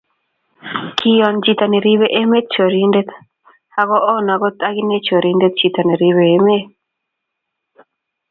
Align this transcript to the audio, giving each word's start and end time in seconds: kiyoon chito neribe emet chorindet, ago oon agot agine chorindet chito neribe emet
kiyoon 0.97 1.37
chito 1.43 1.65
neribe 1.67 2.07
emet 2.21 2.45
chorindet, 2.53 3.09
ago 3.79 3.97
oon 4.13 4.25
agot 4.33 4.57
agine 4.67 4.97
chorindet 5.07 5.53
chito 5.59 5.81
neribe 5.87 6.21
emet 6.37 6.65